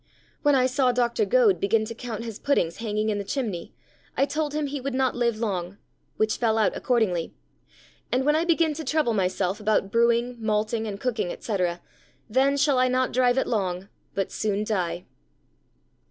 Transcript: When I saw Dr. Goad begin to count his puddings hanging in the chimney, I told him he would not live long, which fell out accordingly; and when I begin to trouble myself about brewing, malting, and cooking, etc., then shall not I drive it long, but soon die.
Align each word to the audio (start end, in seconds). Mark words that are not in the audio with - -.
When 0.41 0.55
I 0.55 0.65
saw 0.65 0.91
Dr. 0.91 1.25
Goad 1.25 1.59
begin 1.59 1.85
to 1.85 1.93
count 1.93 2.25
his 2.25 2.39
puddings 2.39 2.77
hanging 2.77 3.09
in 3.09 3.19
the 3.19 3.23
chimney, 3.23 3.71
I 4.17 4.25
told 4.25 4.55
him 4.55 4.65
he 4.65 4.81
would 4.81 4.95
not 4.95 5.15
live 5.15 5.35
long, 5.37 5.77
which 6.17 6.37
fell 6.37 6.57
out 6.57 6.75
accordingly; 6.75 7.35
and 8.11 8.25
when 8.25 8.35
I 8.35 8.43
begin 8.43 8.73
to 8.73 8.83
trouble 8.83 9.13
myself 9.13 9.59
about 9.59 9.91
brewing, 9.91 10.37
malting, 10.39 10.87
and 10.87 10.99
cooking, 10.99 11.31
etc., 11.31 11.81
then 12.27 12.57
shall 12.57 12.77
not 12.89 13.09
I 13.09 13.11
drive 13.11 13.37
it 13.37 13.45
long, 13.45 13.89
but 14.15 14.31
soon 14.31 14.63
die. 14.63 15.05